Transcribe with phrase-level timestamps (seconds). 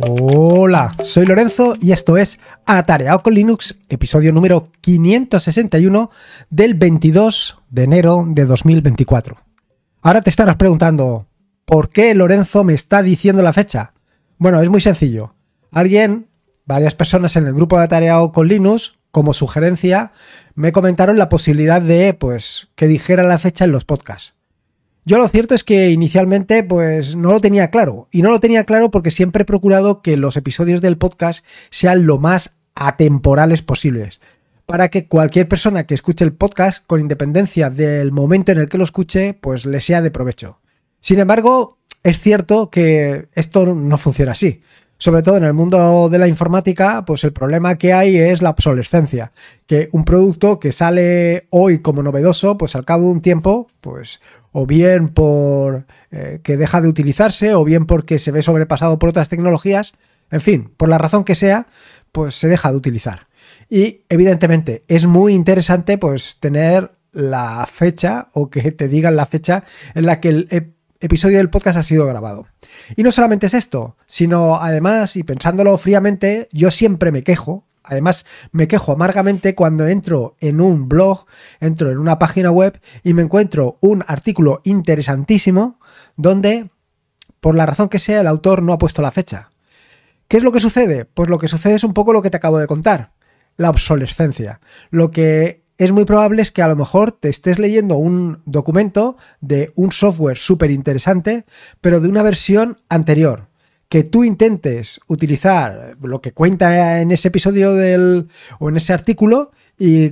[0.00, 6.10] Hola, soy Lorenzo y esto es Atareado con Linux, episodio número 561
[6.50, 9.36] del 22 de enero de 2024.
[10.00, 11.26] Ahora te estarás preguntando,
[11.64, 13.92] ¿por qué Lorenzo me está diciendo la fecha?
[14.38, 15.34] Bueno, es muy sencillo.
[15.70, 16.28] Alguien,
[16.64, 20.12] varias personas en el grupo de Atareado con Linux, como sugerencia,
[20.54, 24.34] me comentaron la posibilidad de, pues, que dijera la fecha en los podcasts.
[25.04, 28.64] Yo lo cierto es que inicialmente pues no lo tenía claro y no lo tenía
[28.64, 34.20] claro porque siempre he procurado que los episodios del podcast sean lo más atemporales posibles
[34.64, 38.78] para que cualquier persona que escuche el podcast con independencia del momento en el que
[38.78, 40.60] lo escuche pues le sea de provecho.
[41.00, 44.62] Sin embargo, es cierto que esto no funciona así.
[44.98, 48.50] Sobre todo en el mundo de la informática, pues el problema que hay es la
[48.50, 49.32] obsolescencia.
[49.66, 54.20] Que un producto que sale hoy como novedoso, pues al cabo de un tiempo, pues
[54.52, 59.08] o bien por eh, que deja de utilizarse, o bien porque se ve sobrepasado por
[59.08, 59.94] otras tecnologías,
[60.30, 61.66] en fin, por la razón que sea,
[62.12, 63.28] pues se deja de utilizar.
[63.68, 69.64] Y evidentemente es muy interesante pues tener la fecha o que te digan la fecha
[69.94, 72.46] en la que el episodio del podcast ha sido grabado.
[72.96, 78.26] Y no solamente es esto, sino además, y pensándolo fríamente, yo siempre me quejo, además
[78.50, 81.26] me quejo amargamente cuando entro en un blog,
[81.60, 85.78] entro en una página web y me encuentro un artículo interesantísimo
[86.16, 86.70] donde,
[87.40, 89.50] por la razón que sea, el autor no ha puesto la fecha.
[90.28, 91.04] ¿Qué es lo que sucede?
[91.04, 93.12] Pues lo que sucede es un poco lo que te acabo de contar,
[93.56, 94.60] la obsolescencia.
[94.90, 99.16] Lo que es muy probable es que a lo mejor te estés leyendo un documento
[99.40, 101.44] de un software súper interesante,
[101.80, 103.48] pero de una versión anterior.
[103.92, 108.26] Que tú intentes utilizar lo que cuenta en ese episodio del,
[108.58, 110.10] o en ese artículo y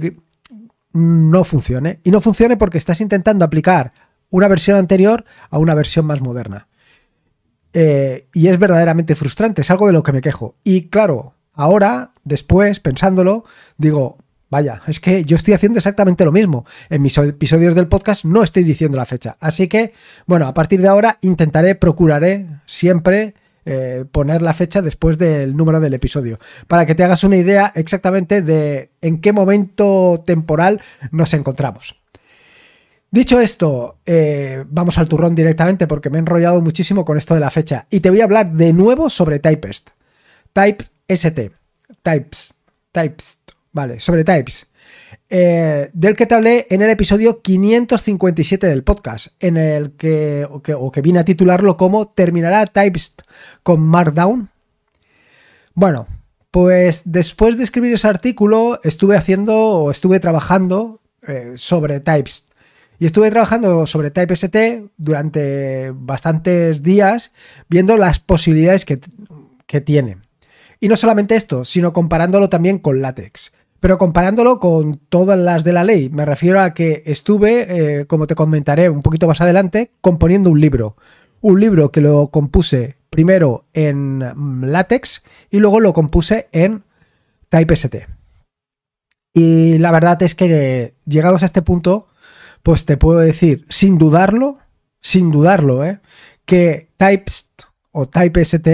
[0.93, 2.01] no funcione.
[2.05, 3.95] Y no funcione porque estás intentando aplicar
[4.29, 6.69] una versión anterior a una versión más moderna.
[7.73, 10.57] Eh, y es verdaderamente frustrante, es algo de lo que me quejo.
[10.63, 13.47] Y claro, ahora, después, pensándolo,
[13.79, 14.19] digo,
[14.51, 16.67] Vaya, es que yo estoy haciendo exactamente lo mismo.
[16.91, 19.39] En mis episodios del podcast no estoy diciendo la fecha.
[19.41, 19.95] Así que,
[20.27, 25.81] bueno, a partir de ahora intentaré, procuraré siempre eh, poner la fecha después del número
[25.81, 26.39] del episodio.
[26.67, 31.97] Para que te hagas una idea exactamente de en qué momento temporal nos encontramos.
[33.11, 37.41] Dicho esto, eh, vamos al turrón directamente porque me he enrollado muchísimo con esto de
[37.41, 37.87] la fecha.
[37.91, 39.91] Y te voy a hablar de nuevo sobre Typest.
[40.53, 41.51] Types ST.
[42.03, 42.55] Types.
[42.93, 43.41] Types
[43.73, 44.67] Vale, sobre Types.
[45.29, 50.91] Eh, del que te hablé en el episodio 557 del podcast, en el que o,
[50.91, 53.15] que, vine a titularlo como ¿Terminará Types
[53.63, 54.51] con Markdown?
[55.75, 56.07] Bueno,
[56.51, 62.47] pues después de escribir ese artículo estuve haciendo o estuve trabajando eh, sobre Types.
[62.99, 64.57] Y estuve trabajando sobre TypeST
[64.99, 67.33] durante bastantes días
[67.69, 69.01] viendo las posibilidades que,
[69.67, 70.19] que tiene.
[70.81, 75.73] Y no solamente esto, sino comparándolo también con látex pero comparándolo con todas las de
[75.73, 76.11] la ley.
[76.11, 80.61] Me refiero a que estuve, eh, como te comentaré un poquito más adelante, componiendo un
[80.61, 80.97] libro.
[81.41, 86.85] Un libro que lo compuse primero en mm, látex y luego lo compuse en
[87.49, 87.97] TypeST.
[89.33, 92.09] Y la verdad es que llegados a este punto,
[92.63, 94.59] pues te puedo decir, sin dudarlo,
[95.01, 96.01] sin dudarlo, ¿eh?
[96.45, 98.69] que Typest o TypeST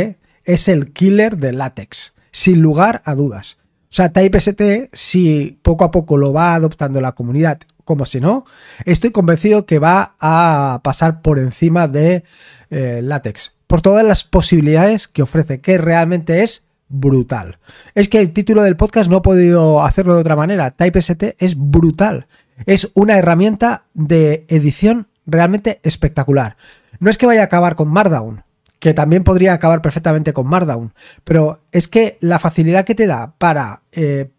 [0.44, 3.58] es el killer de látex, sin lugar a dudas.
[3.88, 8.44] O sea, TypeST, si poco a poco lo va adoptando la comunidad, como si no,
[8.84, 12.24] estoy convencido que va a pasar por encima de
[12.70, 13.54] eh, Latex.
[13.66, 17.58] Por todas las posibilidades que ofrece, que realmente es brutal.
[17.94, 20.72] Es que el título del podcast no he podido hacerlo de otra manera.
[20.72, 22.26] TypeST es brutal.
[22.66, 26.56] Es una herramienta de edición realmente espectacular.
[26.98, 28.42] No es que vaya a acabar con Markdown,
[28.78, 30.92] que también podría acabar perfectamente con Markdown.
[31.24, 34.30] Pero es que la facilidad que te da para eh,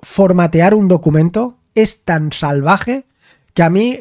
[0.00, 3.06] formatear un documento es tan salvaje
[3.54, 3.98] que a mí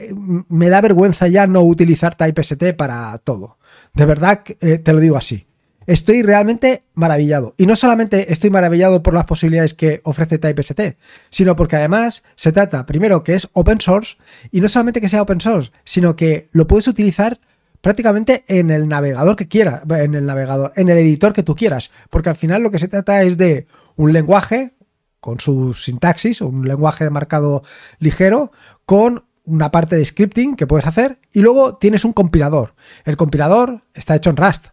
[0.49, 3.57] me da vergüenza ya no utilizar TypeST para todo.
[3.93, 5.47] De verdad, eh, te lo digo así.
[5.87, 7.55] Estoy realmente maravillado.
[7.57, 10.95] Y no solamente estoy maravillado por las posibilidades que ofrece TypeST,
[11.29, 14.15] sino porque además se trata, primero, que es open source,
[14.51, 17.39] y no solamente que sea open source, sino que lo puedes utilizar
[17.81, 21.91] prácticamente en el navegador que quieras, en el navegador, en el editor que tú quieras,
[22.09, 24.73] porque al final lo que se trata es de un lenguaje
[25.19, 27.63] con su sintaxis, un lenguaje de marcado
[27.99, 28.51] ligero,
[28.85, 32.75] con una parte de scripting que puedes hacer y luego tienes un compilador.
[33.05, 34.67] El compilador está hecho en Rust,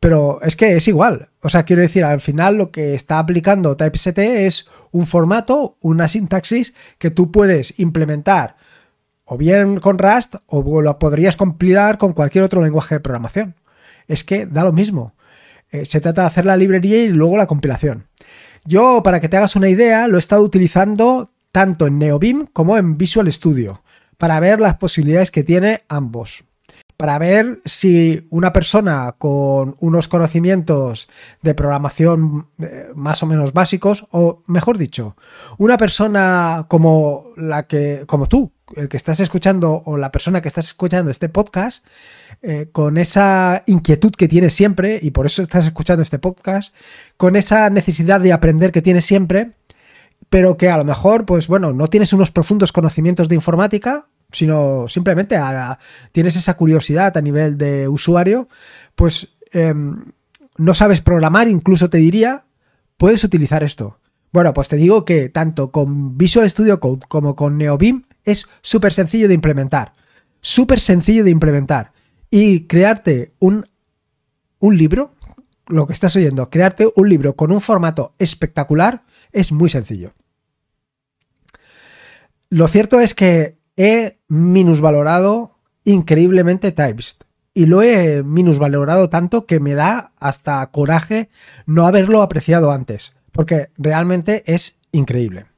[0.00, 1.30] pero es que es igual.
[1.42, 6.08] O sea, quiero decir, al final lo que está aplicando TypeST es un formato, una
[6.08, 8.56] sintaxis que tú puedes implementar
[9.24, 13.56] o bien con Rust o lo podrías compilar con cualquier otro lenguaje de programación.
[14.08, 15.14] Es que da lo mismo.
[15.70, 18.06] Eh, se trata de hacer la librería y luego la compilación.
[18.64, 22.76] Yo, para que te hagas una idea, lo he estado utilizando tanto en NeoBeam como
[22.76, 23.82] en Visual Studio
[24.18, 26.44] para ver las posibilidades que tiene ambos
[27.02, 31.08] para ver si una persona con unos conocimientos
[31.42, 35.16] de programación eh, más o menos básicos, o mejor dicho,
[35.58, 40.48] una persona como la que, como tú, el que estás escuchando, o la persona que
[40.48, 41.84] estás escuchando este podcast,
[42.42, 46.74] eh, con esa inquietud que tienes siempre, y por eso estás escuchando este podcast,
[47.16, 49.52] con esa necesidad de aprender que tienes siempre,
[50.28, 54.88] pero que a lo mejor, pues bueno, no tienes unos profundos conocimientos de informática, sino
[54.88, 55.36] simplemente
[56.10, 58.48] tienes esa curiosidad a nivel de usuario,
[58.94, 60.04] pues em,
[60.56, 62.44] no sabes programar, incluso te diría,
[62.96, 63.98] puedes utilizar esto.
[64.32, 68.92] Bueno, pues te digo que tanto con Visual Studio Code como con NeoBeam es súper
[68.92, 69.92] sencillo de implementar.
[70.40, 71.92] Súper sencillo de implementar.
[72.30, 73.66] Y crearte un,
[74.58, 75.14] un libro,
[75.66, 80.14] lo que estás oyendo, crearte un libro con un formato espectacular es muy sencillo.
[82.48, 87.16] Lo cierto es que he minusvalorado increíblemente Types.
[87.54, 91.28] Y lo he minusvalorado tanto que me da hasta coraje
[91.66, 95.51] no haberlo apreciado antes, porque realmente es increíble.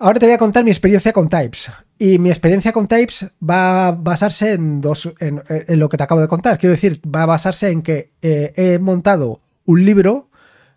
[0.00, 1.72] Ahora te voy a contar mi experiencia con Types.
[1.98, 6.20] Y mi experiencia con Types va a basarse en, dos, en, lo que te acabo
[6.20, 6.56] de contar.
[6.56, 10.28] Quiero decir, va a basarse en que eh, he montado un libro,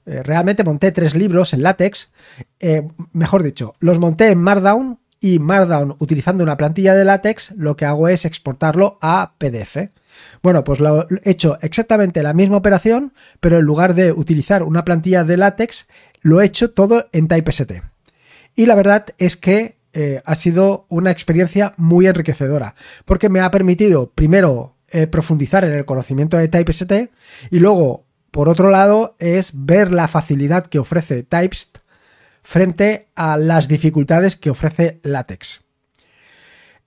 [0.07, 2.09] eh, realmente monté tres libros en látex,
[2.59, 7.75] eh, mejor dicho, los monté en Markdown y Markdown utilizando una plantilla de látex lo
[7.75, 9.91] que hago es exportarlo a PDF.
[10.41, 14.83] Bueno, pues lo he hecho exactamente la misma operación, pero en lugar de utilizar una
[14.83, 15.88] plantilla de látex,
[16.21, 17.90] lo he hecho todo en TypeST.
[18.56, 22.75] Y la verdad es que eh, ha sido una experiencia muy enriquecedora,
[23.06, 26.92] porque me ha permitido primero eh, profundizar en el conocimiento de TypeST
[27.50, 31.77] y luego, por otro lado, es ver la facilidad que ofrece Typest
[32.44, 35.63] frente a las dificultades que ofrece látex.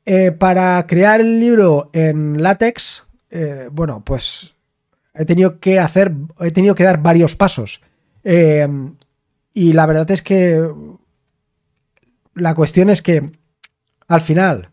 [0.04, 4.54] Eh, para crear el libro en látex, eh, bueno, pues
[5.14, 7.80] he tenido que hacer, he tenido que dar varios pasos.
[8.22, 10.62] Y la verdad es que
[12.34, 13.30] la cuestión es que
[14.08, 14.70] al final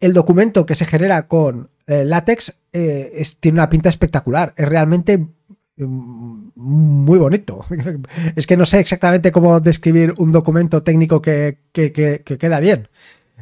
[0.00, 4.54] el documento que se genera con látex tiene una pinta espectacular.
[4.56, 5.28] Es realmente
[5.76, 7.64] muy bonito.
[8.36, 12.88] Es que no sé exactamente cómo describir un documento técnico que, queda bien.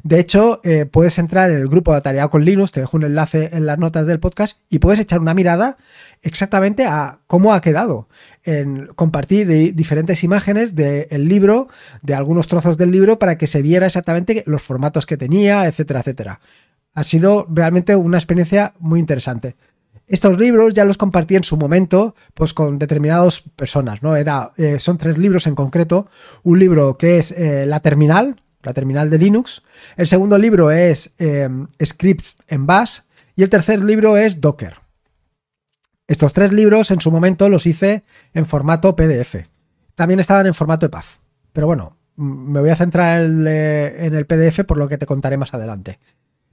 [0.02, 3.04] De hecho, eh, puedes entrar en el grupo de Atareado con Linux, te dejo un
[3.04, 5.76] enlace en las notas del podcast y puedes echar una mirada
[6.22, 8.08] exactamente a cómo ha quedado.
[8.42, 11.68] En compartir diferentes imágenes del libro,
[12.02, 16.00] de algunos trozos del libro, para que se viera exactamente los formatos que tenía, etcétera,
[16.00, 16.40] etcétera.
[16.94, 19.56] Ha sido realmente una experiencia muy interesante.
[20.10, 24.16] Estos libros ya los compartí en su momento, pues con determinadas personas, ¿no?
[24.16, 26.08] Era, eh, son tres libros en concreto.
[26.42, 29.62] Un libro que es eh, La Terminal, la terminal de Linux.
[29.96, 33.00] El segundo libro es em, Scripts en Bash.
[33.36, 34.74] Y el tercer libro es Docker.
[36.06, 38.02] Estos tres libros en su momento los hice
[38.34, 39.36] en formato PDF.
[39.94, 41.04] También estaban en formato EPUB.
[41.52, 45.54] Pero bueno, me voy a centrar en el PDF por lo que te contaré más
[45.54, 45.98] adelante.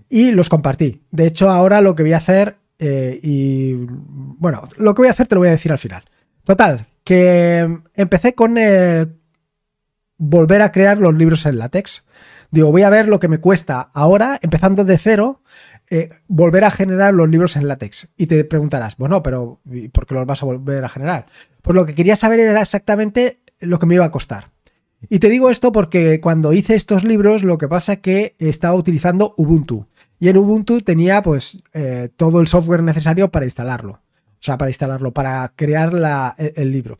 [0.10, 1.01] Y los compartí.
[1.12, 5.12] De hecho, ahora lo que voy a hacer eh, y bueno, lo que voy a
[5.12, 6.03] hacer te lo voy a decir al final.
[6.43, 8.58] Total, que empecé con
[10.17, 12.05] volver a crear los libros en látex.
[12.51, 15.41] Digo, voy a ver lo que me cuesta ahora, empezando de cero,
[15.89, 18.09] eh, volver a generar los libros en látex.
[18.17, 21.25] Y te preguntarás, bueno, pero ¿por qué los vas a volver a generar?
[21.62, 24.51] Pues lo que quería saber era exactamente lo que me iba a costar.
[25.09, 28.75] Y te digo esto porque cuando hice estos libros, lo que pasa es que estaba
[28.75, 29.88] utilizando Ubuntu.
[30.19, 33.91] Y en Ubuntu tenía pues eh, todo el software necesario para instalarlo.
[33.93, 35.91] O sea, para instalarlo, para crear
[36.38, 36.97] el, libro.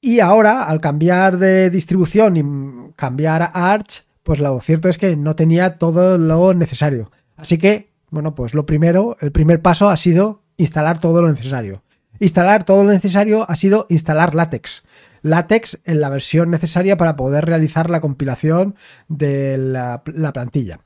[0.00, 5.16] Y ahora, al cambiar de distribución y cambiar a Arch, pues lo cierto es que
[5.16, 7.10] no tenía todo lo necesario.
[7.36, 11.82] Así que, bueno, pues lo primero, el primer paso ha sido instalar todo lo necesario.
[12.18, 14.84] Instalar todo lo necesario ha sido instalar látex.
[15.22, 18.74] Látex en la versión necesaria para poder realizar la compilación
[19.08, 20.80] de la plantilla.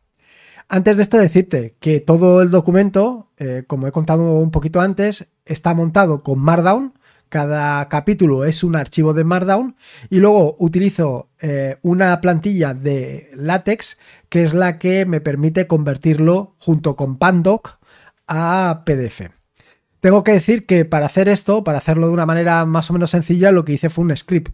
[0.73, 5.27] Antes de esto decirte que todo el documento, eh, como he contado un poquito antes,
[5.45, 6.95] está montado con Markdown.
[7.31, 9.77] Cada capítulo es un archivo de Markdown
[10.11, 16.57] y luego utilizo eh, una plantilla de látex que es la que me permite convertirlo
[16.59, 17.79] junto con Pandoc
[18.27, 19.31] a PDF.
[20.01, 23.13] Tengo que decir que para hacer esto, para hacerlo de una manera más o menos
[23.13, 24.53] sencilla, lo que hice fue un script.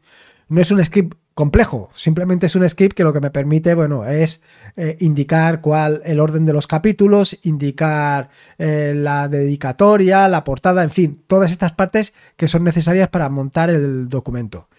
[0.48, 1.90] No es un script complejo.
[1.94, 4.40] Simplemente es un script que lo que me permite, bueno, es
[4.74, 10.88] eh, indicar cuál el orden de los capítulos, indicar eh, la dedicatoria, la portada, en
[10.88, 14.70] fin, todas estas partes que son necesarias para montar el documento.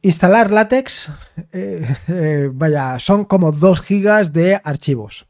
[0.00, 1.10] instalar látex,
[1.52, 5.26] eh, vaya, son como 2 gigas de archivos,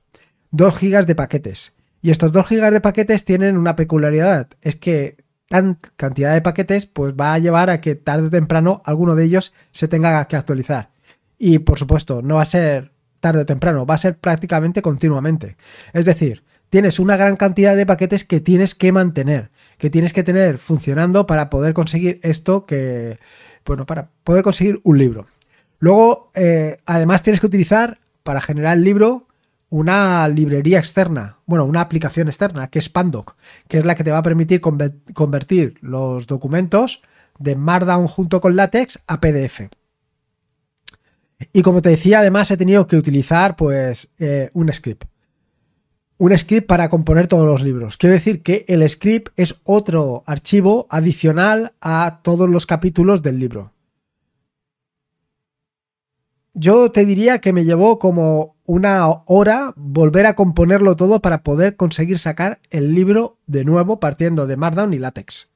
[0.53, 1.73] 2 gigas de paquetes.
[2.03, 5.17] Y estos 2 gigas de paquetes tienen una peculiaridad, es que
[5.49, 9.25] tan cantidad de paquetes, pues va a llevar a que tarde o temprano alguno de
[9.25, 10.91] ellos se tenga que actualizar.
[11.39, 15.57] Y por supuesto, no va a ser tarde o temprano, va a ser prácticamente continuamente.
[15.93, 20.23] Es decir, tienes una gran cantidad de paquetes que tienes que mantener, que tienes que
[20.23, 23.19] tener funcionando para poder conseguir esto que,
[23.65, 25.27] bueno, para poder conseguir un libro.
[25.79, 29.28] Luego, eh, además tienes que utilizar para generar el libro
[29.71, 33.37] una librería externa, bueno, una aplicación externa, que es Pandoc,
[33.69, 37.03] que es la que te va a permitir convertir los documentos
[37.39, 39.69] de Markdown junto con LaTeX a PDF.
[41.53, 45.05] Y como te decía, además he tenido que utilizar pues eh, un script.
[46.17, 47.97] Un script para componer todos los libros.
[47.97, 53.73] Quiero decir que el script es otro archivo adicional a todos los capítulos del libro.
[56.55, 61.77] Yo te diría que me llevó como una hora volver a componerlo todo para poder
[61.77, 65.51] conseguir sacar el libro de nuevo partiendo de Markdown y Latex.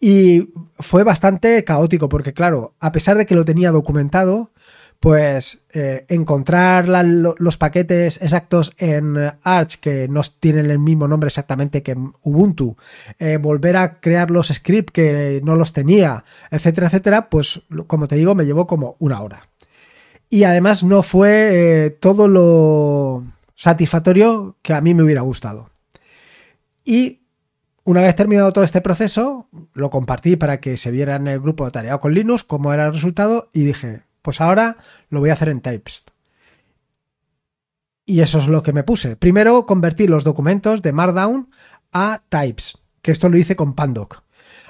[0.00, 0.48] Y
[0.80, 4.50] fue bastante caótico porque claro, a pesar de que lo tenía documentado,
[4.98, 11.84] pues eh, encontrar los paquetes exactos en Arch que no tienen el mismo nombre exactamente
[11.84, 12.76] que Ubuntu,
[13.20, 18.16] eh, volver a crear los scripts que no los tenía, etcétera, etcétera, pues como te
[18.16, 19.49] digo, me llevó como una hora
[20.30, 23.24] y además no fue eh, todo lo
[23.56, 25.70] satisfactorio que a mí me hubiera gustado.
[26.84, 27.20] Y
[27.82, 31.64] una vez terminado todo este proceso, lo compartí para que se viera en el grupo
[31.64, 34.76] de Tareado con Linux cómo era el resultado y dije, pues ahora
[35.08, 36.04] lo voy a hacer en Types.
[38.06, 39.16] Y eso es lo que me puse.
[39.16, 41.50] Primero convertí los documentos de Markdown
[41.92, 44.22] a Types, que esto lo hice con Pandoc.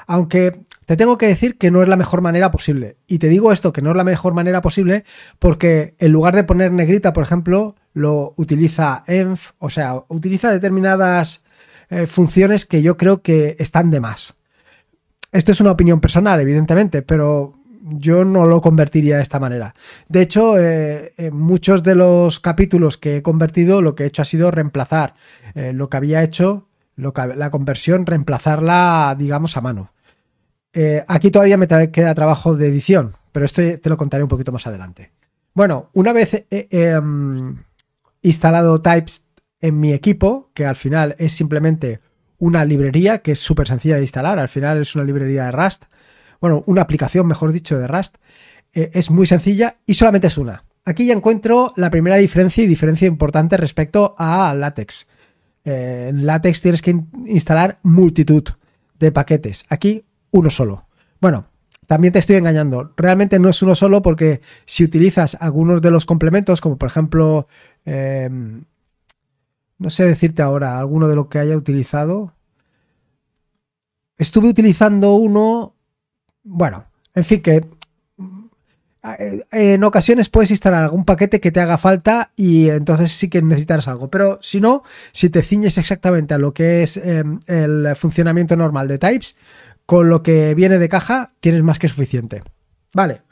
[0.06, 2.96] Aunque te tengo que decir que no es la mejor manera posible.
[3.06, 5.04] Y te digo esto, que no es la mejor manera posible,
[5.38, 11.44] porque en lugar de poner negrita, por ejemplo, lo utiliza env, o sea, utiliza determinadas
[11.90, 14.34] eh, funciones que yo creo que están de más.
[15.30, 19.76] Esto es una opinión personal, evidentemente, pero yo no lo convertiría de esta manera.
[20.08, 24.22] De hecho, eh, en muchos de los capítulos que he convertido, lo que he hecho
[24.22, 25.14] ha sido reemplazar
[25.54, 26.66] eh, lo que había hecho,
[26.96, 29.92] la conversión, reemplazarla, digamos, a mano.
[30.72, 34.52] Eh, aquí todavía me queda trabajo de edición, pero esto te lo contaré un poquito
[34.52, 35.12] más adelante.
[35.54, 37.56] Bueno, una vez em,
[38.22, 39.26] instalado Types
[39.60, 42.00] en mi equipo, que al final es simplemente
[42.38, 45.84] una librería que es súper sencilla de instalar, al final es una librería de Rust,
[46.40, 48.16] bueno, una aplicación, mejor dicho, de Rust,
[48.72, 50.64] eh, es muy sencilla y solamente es una.
[50.84, 55.06] Aquí ya encuentro la primera diferencia y diferencia importante respecto a LaTeX.
[55.64, 56.96] Eh, en LaTeX tienes que
[57.26, 58.44] instalar multitud
[58.98, 59.66] de paquetes.
[59.68, 60.86] Aquí uno solo.
[61.20, 61.46] Bueno,
[61.86, 62.92] también te estoy engañando.
[62.96, 67.48] Realmente no es uno solo porque si utilizas algunos de los complementos, como por ejemplo,
[67.84, 68.64] em,
[69.78, 72.32] no sé decirte ahora, alguno de lo que haya utilizado.
[74.16, 75.74] Estuve utilizando uno,
[76.44, 76.84] bueno,
[77.14, 77.66] en fin, que
[79.18, 83.40] eh, en ocasiones puedes instalar algún paquete que te haga falta y entonces sí que
[83.40, 84.10] necesitarás algo.
[84.10, 84.82] Pero si no,
[85.12, 89.36] si te ciñes exactamente a lo que es em, el funcionamiento normal de Types,
[89.90, 92.44] con lo que viene de caja tienes más que suficiente.
[92.94, 93.22] Vale,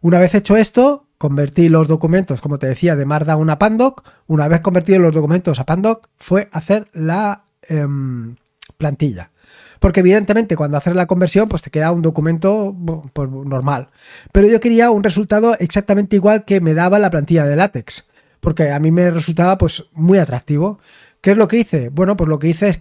[0.00, 4.02] una vez hecho esto, convertí los documentos, como te decía, de Markdown a Pandoc.
[4.26, 8.36] Una vez convertidos los documentos a Pandoc, fue hacer la em,
[8.78, 9.30] plantilla.
[9.78, 12.74] Porque evidentemente cuando haces la conversión, pues te queda un documento
[13.12, 13.90] pues, normal.
[14.32, 18.08] Pero yo quería un resultado exactamente igual que me daba la plantilla de látex.
[18.40, 20.78] Porque a mí me resultaba pues muy atractivo.
[21.20, 21.90] ¿Qué es lo que hice?
[21.90, 22.80] Bueno, pues lo que hice es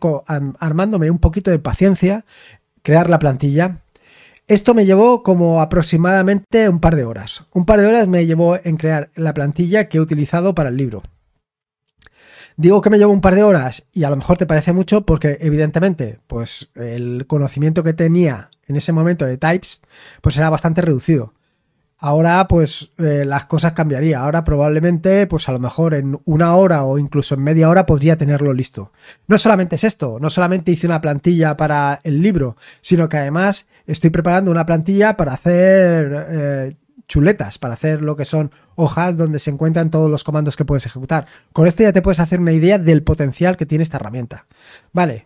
[0.60, 2.24] armándome un poquito de paciencia,
[2.86, 3.80] crear la plantilla.
[4.48, 7.44] Esto me llevó como aproximadamente un par de horas.
[7.51, 10.77] Un par de horas me llevó en crear la plantilla que he utilizado para el
[10.77, 11.01] libro.
[12.58, 15.04] Digo que me llevó un par de horas y a lo mejor te parece mucho
[15.04, 19.82] porque evidentemente pues el conocimiento que tenía en ese momento de types
[20.22, 21.34] pues era bastante reducido.
[22.05, 24.21] Ahora pues eh, las cosas cambiarían.
[24.21, 28.15] Ahora probablemente pues a lo mejor en una hora o incluso en media hora podría
[28.15, 28.91] tenerlo listo.
[29.27, 33.67] No solamente es esto, no solamente hice una plantilla para el libro, sino que además
[33.88, 36.75] estoy preparando una plantilla para hacer eh,
[37.07, 40.85] chuletas, para hacer lo que son hojas donde se encuentran todos los comandos que puedes
[40.85, 41.25] ejecutar.
[41.53, 44.45] Con esto ya te puedes hacer una idea del potencial que tiene esta herramienta.
[44.93, 45.25] Vale.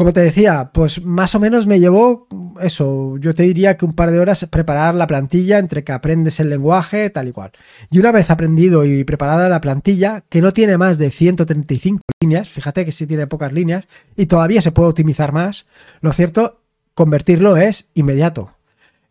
[0.00, 2.26] Como te decía, pues más o menos me llevó
[2.62, 6.40] eso, yo te diría que un par de horas preparar la plantilla entre que aprendes
[6.40, 7.50] el lenguaje, tal y cual.
[7.90, 12.48] Y una vez aprendido y preparada la plantilla, que no tiene más de 135 líneas,
[12.48, 13.84] fíjate que sí tiene pocas líneas
[14.16, 15.66] y todavía se puede optimizar más,
[16.00, 16.62] lo cierto,
[16.94, 18.54] convertirlo es inmediato.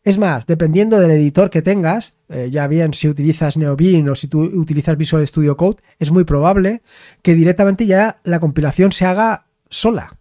[0.04, 4.28] Es más, dependiendo del editor que tengas, eh, ya bien si utilizas Neobin o si
[4.28, 6.82] tú utilizas Visual Studio Code, es muy probable
[7.22, 10.16] que directamente ya la compilación se haga sola.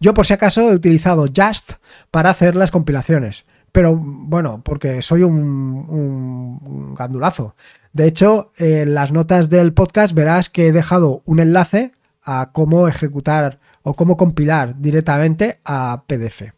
[0.00, 1.72] Yo por si acaso he utilizado Just
[2.10, 7.54] para hacer las compilaciones, pero bueno, porque soy un, gandulazo.
[7.92, 12.88] De hecho, en las notas del podcast verás que he dejado un enlace a cómo
[12.88, 16.52] ejecutar o cómo compilar directamente a PDF.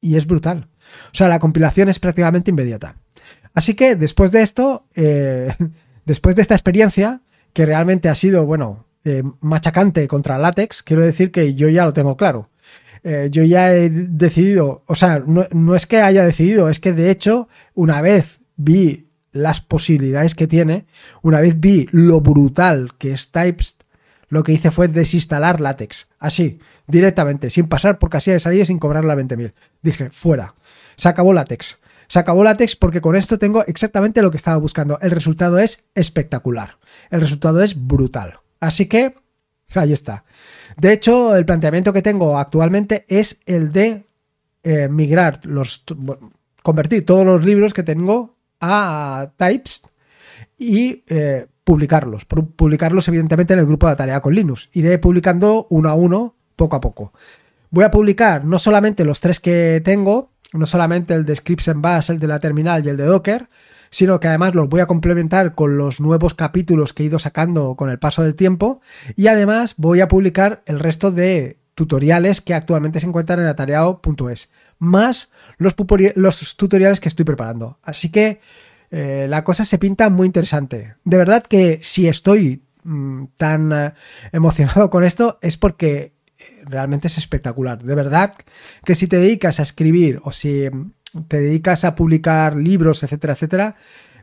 [0.00, 0.68] Y es brutal.
[1.12, 2.96] O sea, la compilación es prácticamente inmediata.
[3.54, 5.54] Así que después de esto, eh,
[6.04, 7.22] después de esta experiencia,
[7.52, 11.92] que realmente ha sido, bueno, eh, machacante contra látex, quiero decir que yo ya lo
[11.92, 12.50] tengo claro.
[13.04, 17.12] Eh, yo ya he decidido, o sea, no, es que haya decidido, es que de
[17.12, 20.86] hecho, una vez vi las posibilidades que tiene,
[21.22, 23.76] una vez vi lo brutal que es Types,
[24.28, 26.58] lo que hice fue desinstalar látex, así,
[26.88, 29.52] directamente, sin pasar por casilla de salida y sin cobrar la 20.000.
[29.82, 30.56] Dije, fuera,
[30.96, 31.78] se acabó látex.
[32.08, 34.98] Se acabó látex porque con esto tengo exactamente lo que estaba buscando.
[35.00, 36.78] El resultado es espectacular.
[37.10, 38.40] El resultado es brutal.
[38.66, 39.14] Así que
[39.74, 40.24] Ahí está.
[40.76, 44.04] De hecho, el planteamiento que tengo actualmente es el de
[44.62, 45.84] eh, migrar los
[46.62, 49.82] convertir todos los libros que tengo a Types
[50.58, 52.24] y eh, publicarlos.
[52.24, 54.68] Publicarlos, evidentemente, en el grupo de tarea con Linux.
[54.72, 57.12] Iré publicando uno a uno, poco a poco.
[57.70, 61.82] Voy a publicar no solamente los tres que tengo, no solamente el de Scripts en
[61.82, 63.48] Bash, el de la terminal y el de Docker,
[63.96, 67.76] sino que además los voy a complementar con los nuevos capítulos que he ido sacando
[67.76, 68.82] con el paso del tiempo
[69.16, 74.50] y además voy a publicar el resto de tutoriales que actualmente se encuentran en atareado.es,
[74.78, 77.78] más los, tutoriales que estoy preparando.
[77.82, 78.38] Así que
[78.90, 80.96] eh, la cosa se pinta muy interesante.
[81.04, 83.92] De verdad que si estoy mm, tan eh,
[84.30, 87.82] emocionado con esto es porque eh, realmente es espectacular.
[87.82, 88.34] De verdad
[88.84, 90.68] que si te dedicas a escribir o si
[91.28, 93.76] te dedicas a publicar libros, etcétera, etcétera,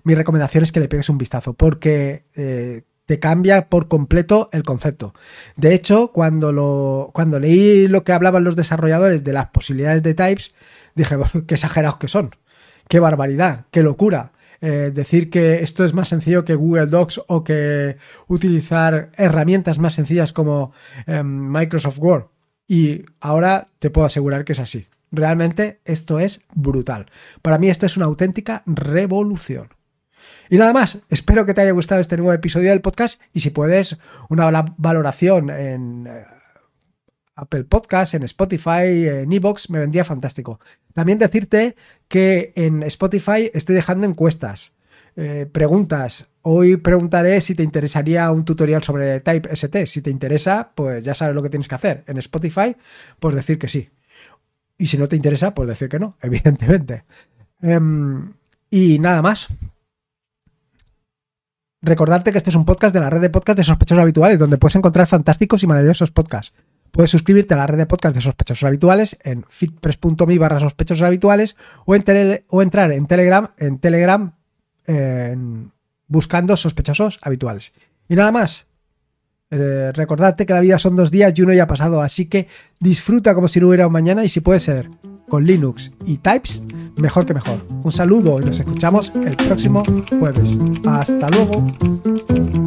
[0.03, 4.63] mi recomendación es que le pegues un vistazo porque eh, te cambia por completo el
[4.63, 5.13] concepto.
[5.55, 10.13] De hecho, cuando, lo, cuando leí lo que hablaban los desarrolladores de las posibilidades de
[10.13, 10.53] types,
[10.95, 12.31] dije, qué exagerados que son,
[12.87, 14.31] qué barbaridad, qué locura.
[14.65, 19.93] Eh, decir que esto es más sencillo que Google Docs o que utilizar herramientas más
[19.93, 20.71] sencillas como
[21.05, 22.27] em, Microsoft Word.
[22.65, 24.87] Y ahora te puedo asegurar que es así.
[25.13, 27.05] Realmente esto es brutal.
[27.43, 29.69] Para mí esto es una auténtica revolución.
[30.49, 33.51] Y nada más, espero que te haya gustado este nuevo episodio del podcast y si
[33.51, 33.95] puedes
[34.29, 36.25] una valoración en eh,
[37.35, 40.59] Apple Podcast, en Spotify, en Evox, me vendría fantástico.
[40.93, 41.75] También decirte
[42.07, 44.73] que en Spotify estoy dejando encuestas,
[45.15, 46.27] eh, preguntas.
[46.41, 49.85] Hoy preguntaré si te interesaría un tutorial sobre Type ST.
[49.85, 52.03] Si te interesa, pues ya sabes lo que tienes que hacer.
[52.07, 52.75] En Spotify,
[53.19, 53.91] pues decir que sí.
[54.77, 57.05] Y si no te interesa, pues decir que no, evidentemente.
[57.61, 58.33] Em,
[58.69, 59.47] y nada más.
[61.81, 64.57] Recordarte que este es un podcast de la red de podcast de sospechosos habituales, donde
[64.57, 66.53] puedes encontrar fantásticos y maravillosos podcasts.
[66.91, 70.59] Puedes suscribirte a la red de podcast de sospechosos habituales en fitpress.me barra
[71.01, 74.33] habituales o, o, entrar en Telegram, en Telegram
[76.07, 77.73] buscando sospechosos habituales.
[78.07, 78.67] Y nada más.
[79.55, 82.47] Eh, recordarte que la vida son dos días y uno ya ha pasado, así que
[82.79, 84.89] disfruta como si no hubiera un mañana y si puede ser
[85.29, 86.63] con Linux y Types,
[86.97, 87.63] mejor que mejor.
[87.83, 89.83] Un saludo y nos escuchamos el próximo
[90.19, 90.57] jueves.
[90.87, 92.62] Hasta luego.